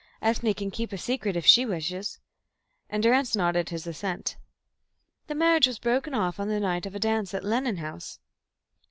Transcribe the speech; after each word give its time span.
"Ethne 0.19 0.55
can 0.55 0.71
keep 0.71 0.91
a 0.91 0.97
secret 0.97 1.35
if 1.35 1.45
she 1.45 1.63
wishes," 1.63 2.19
and 2.89 3.03
Durrance 3.03 3.35
nodded 3.35 3.69
his 3.69 3.85
assent. 3.85 4.35
"The 5.27 5.35
marriage 5.35 5.67
was 5.67 5.77
broken 5.77 6.15
off 6.15 6.39
on 6.39 6.47
the 6.47 6.59
night 6.59 6.87
of 6.87 6.95
a 6.95 6.99
dance 6.99 7.35
at 7.35 7.43
Lennon 7.43 7.77
House." 7.77 8.17